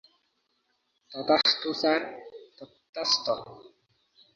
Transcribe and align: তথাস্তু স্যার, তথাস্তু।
তথাস্তু 1.11 1.69
স্যার, 1.73 2.01
তথাস্তু। 2.57 3.33